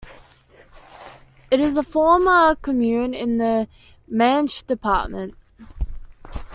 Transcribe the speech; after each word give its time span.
It 1.51 1.61
is 1.61 1.77
a 1.77 1.83
former 1.83 2.55
commune 2.55 3.13
in 3.13 3.37
the 3.37 3.67
Manche 4.09 4.63
department. 4.65 5.35